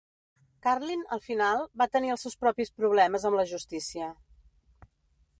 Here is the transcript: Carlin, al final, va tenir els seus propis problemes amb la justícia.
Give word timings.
Carlin, 0.67 1.01
al 1.17 1.19
final, 1.25 1.59
va 1.81 1.87
tenir 1.95 2.09
els 2.13 2.25
seus 2.27 2.37
propis 2.45 2.73
problemes 2.79 3.27
amb 3.31 3.37
la 3.41 3.45
justícia. 3.53 4.09